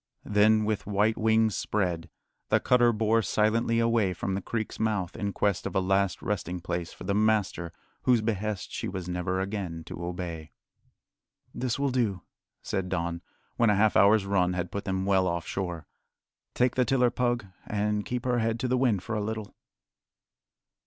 Then, 0.25 0.65
with 0.65 0.87
white 0.87 1.15
wings 1.15 1.55
spread, 1.55 2.09
the 2.49 2.59
cutter 2.59 2.91
bore 2.91 3.21
silently 3.21 3.77
away 3.77 4.13
from 4.15 4.33
the 4.33 4.41
creek's 4.41 4.79
mouth 4.79 5.15
in 5.15 5.31
quest 5.31 5.67
of 5.67 5.75
a 5.75 5.79
last 5.79 6.23
resting 6.23 6.59
place 6.59 6.91
for 6.91 7.03
the 7.03 7.13
master 7.13 7.71
whose 8.01 8.21
behest 8.23 8.71
she 8.71 8.87
was 8.87 9.07
never 9.07 9.39
again 9.39 9.83
to 9.83 10.03
obey. 10.03 10.49
"This 11.53 11.77
will 11.77 11.91
do," 11.91 12.23
said 12.63 12.89
Don, 12.89 13.21
when 13.57 13.69
a 13.69 13.75
half 13.75 13.95
hour's 13.95 14.25
run 14.25 14.53
had 14.53 14.71
put 14.71 14.85
them 14.85 15.05
well 15.05 15.27
off 15.27 15.45
shore. 15.45 15.85
"Take 16.55 16.73
the 16.73 16.83
tiller, 16.83 17.11
Pug, 17.11 17.45
and 17.67 18.03
keep 18.03 18.25
her 18.25 18.39
head 18.39 18.59
to 18.61 18.67
the 18.67 18.77
wind 18.77 19.03
for 19.03 19.13
a 19.13 19.21
little." 19.21 19.53